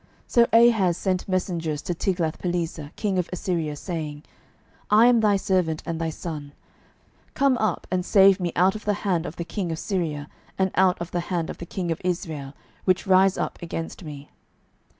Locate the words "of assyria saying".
3.19-4.23